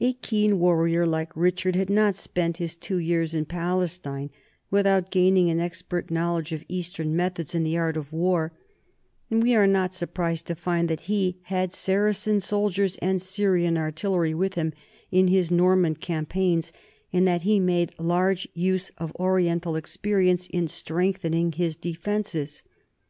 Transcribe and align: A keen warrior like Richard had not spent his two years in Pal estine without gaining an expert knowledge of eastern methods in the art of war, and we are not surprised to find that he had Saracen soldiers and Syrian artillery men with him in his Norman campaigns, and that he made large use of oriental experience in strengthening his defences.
A 0.00 0.12
keen 0.12 0.58
warrior 0.58 1.06
like 1.06 1.34
Richard 1.34 1.76
had 1.76 1.88
not 1.88 2.14
spent 2.14 2.58
his 2.58 2.76
two 2.76 2.98
years 2.98 3.32
in 3.32 3.46
Pal 3.46 3.78
estine 3.78 4.28
without 4.70 5.10
gaining 5.10 5.48
an 5.48 5.60
expert 5.60 6.10
knowledge 6.10 6.52
of 6.52 6.62
eastern 6.68 7.16
methods 7.16 7.54
in 7.54 7.62
the 7.62 7.78
art 7.78 7.96
of 7.96 8.12
war, 8.12 8.52
and 9.30 9.42
we 9.42 9.54
are 9.54 9.66
not 9.66 9.94
surprised 9.94 10.46
to 10.48 10.54
find 10.54 10.90
that 10.90 11.08
he 11.08 11.38
had 11.44 11.72
Saracen 11.72 12.42
soldiers 12.42 12.98
and 12.98 13.22
Syrian 13.22 13.78
artillery 13.78 14.32
men 14.34 14.38
with 14.40 14.54
him 14.56 14.74
in 15.10 15.28
his 15.28 15.50
Norman 15.50 15.94
campaigns, 15.94 16.70
and 17.10 17.26
that 17.26 17.40
he 17.40 17.58
made 17.58 17.98
large 17.98 18.46
use 18.52 18.90
of 18.98 19.16
oriental 19.18 19.74
experience 19.74 20.48
in 20.48 20.68
strengthening 20.68 21.50
his 21.52 21.76
defences. 21.76 22.62